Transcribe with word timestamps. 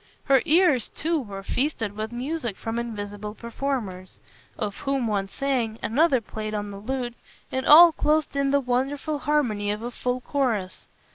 Her 0.23 0.41
ears 0.45 0.89
too 0.89 1.19
were 1.19 1.43
feasted 1.43 1.95
with 1.95 2.11
music 2.11 2.57
from 2.57 2.79
invisible 2.79 3.35
performers; 3.35 4.19
of 4.57 4.77
whom 4.77 5.05
one 5.05 5.27
sang, 5.27 5.77
another 5.83 6.19
played 6.21 6.55
on 6.55 6.71
the 6.71 6.79
lute, 6.79 7.13
and 7.51 7.67
all 7.67 7.91
closed 7.91 8.35
in 8.35 8.49
the 8.49 8.59
wonderful 8.59 9.19
harmony 9.19 9.69
of 9.69 9.83
a 9.83 9.91
full 9.91 10.19
chorus. 10.19 10.87